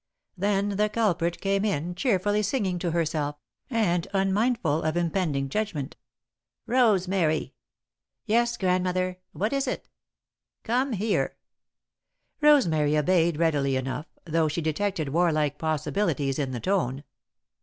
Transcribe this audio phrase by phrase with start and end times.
[0.35, 3.35] Then the culprit came in, cheerfully singing to herself,
[3.69, 5.95] and unmindful of impending judgment.
[6.65, 7.53] "Rosemary!"
[8.25, 9.19] "Yes, Grandmother.
[9.31, 9.87] What is it?"
[10.63, 11.35] "Come here!"
[12.39, 12.55] [Sidenote: Grandmother chides Rosemary]
[12.93, 17.03] Rosemary obeyed readily enough, though she detected warlike possibilities in the tone.